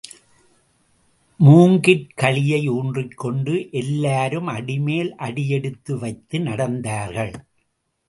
மூங்கிற் 1.39 2.07
கழியை 2.15 2.69
ஊன்றிக்கொண்டு 2.69 3.55
எல்லாரும் 3.71 4.47
அடிமேல் 4.47 5.15
அடி 5.15 5.49
எடுத்து 5.49 5.99
வைத்து 5.99 6.39
நடத்தார்கள். 6.39 7.33